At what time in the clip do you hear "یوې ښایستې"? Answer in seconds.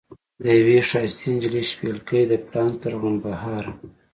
0.59-1.25